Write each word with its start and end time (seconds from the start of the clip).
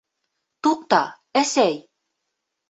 Туҡта, 0.67 1.01
әсәй. 1.43 1.79